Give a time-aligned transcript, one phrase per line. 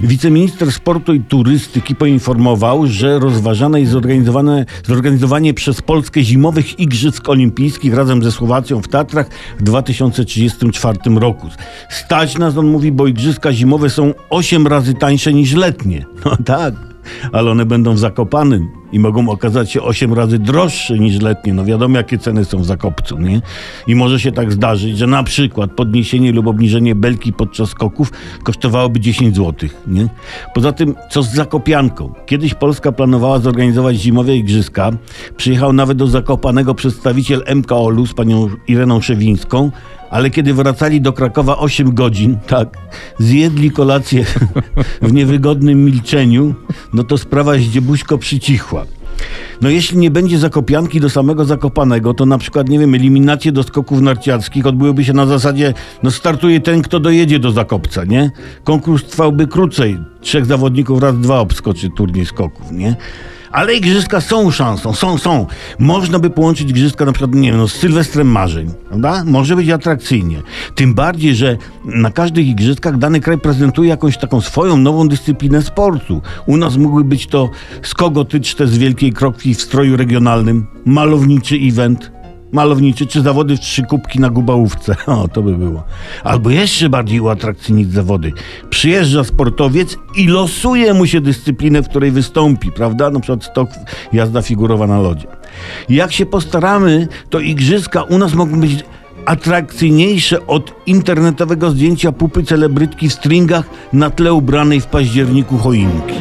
[0.00, 3.92] Wiceminister Sportu i Turystyki poinformował, że rozważane jest
[4.84, 9.28] zorganizowanie przez Polskę zimowych Igrzysk Olimpijskich razem ze Słowacją w Tatrach
[9.58, 11.48] w 2034 roku.
[11.90, 16.06] Stać nas, on mówi, bo Igrzyska zimowe są 8 razy tańsze niż letnie.
[16.24, 16.74] No tak,
[17.32, 21.54] ale one będą w Zakopanym i mogą okazać się 8 razy droższe niż letnie.
[21.54, 23.42] No wiadomo, jakie ceny są w Zakopcu, nie?
[23.86, 28.12] I może się tak zdarzyć, że na przykład podniesienie lub obniżenie belki podczas skoków
[28.42, 30.08] kosztowałoby 10 zł, nie?
[30.54, 32.12] Poza tym, co z Zakopianką?
[32.26, 34.90] Kiedyś Polska planowała zorganizować zimowe igrzyska.
[35.36, 39.70] Przyjechał nawet do Zakopanego przedstawiciel MKOL-u z panią Ireną Szewińską,
[40.10, 42.78] ale kiedy wracali do Krakowa 8 godzin, tak,
[43.18, 44.24] zjedli kolację
[45.02, 46.54] w niewygodnym milczeniu,
[46.92, 48.84] no to sprawa zdziebuśko przycichła.
[49.60, 53.62] No jeśli nie będzie zakopianki do samego Zakopanego, to na przykład, nie wiem, eliminacje do
[53.62, 58.30] skoków narciarskich odbyłyby się na zasadzie, no startuje ten, kto dojedzie do Zakopca, nie?
[58.64, 59.98] Konkurs trwałby krócej.
[60.20, 62.96] Trzech zawodników raz dwa obskoczy turniej skoków, nie?
[63.56, 65.46] Ale igrzyska są szansą, są, są.
[65.78, 69.24] Można by połączyć igrzyska na przykład, nie wiem, no, z Sylwestrem Marzeń, prawda?
[69.24, 70.42] Może być atrakcyjnie.
[70.74, 76.22] Tym bardziej, że na każdych igrzyskach dany kraj prezentuje jakąś taką swoją nową dyscyplinę sportu.
[76.46, 77.50] U nas mógłby być to
[77.82, 82.10] skogotyczne z wielkiej krokwi w stroju regionalnym, malowniczy event,
[82.52, 84.96] malowniczy, czy zawody w trzy kubki na Gubałówce.
[85.06, 85.84] O, to by było.
[86.24, 88.32] Albo jeszcze bardziej uatrakcyjnić zawody.
[88.70, 93.10] Przyjeżdża sportowiec i losuje mu się dyscyplinę, w której wystąpi, prawda?
[93.10, 93.70] Na przykład stok,
[94.12, 95.26] jazda figurowa na lodzie.
[95.88, 98.84] Jak się postaramy, to igrzyska u nas mogą być
[99.26, 106.14] atrakcyjniejsze od internetowego zdjęcia pupy celebrytki w stringach na tle ubranej w październiku choinki.